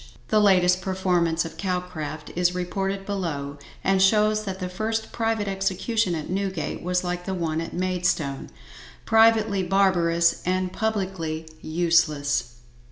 [0.29, 6.15] The latest performance of Calcraft is reported below, and shows that the first private execution
[6.15, 8.49] at Newgate was like the one at Maidstone,
[9.05, 12.55] privately barbarous and publicly useless.